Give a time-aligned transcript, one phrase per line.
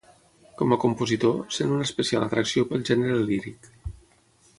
[0.59, 3.71] Com a compositor, sent una especial atracció pel gènere líric.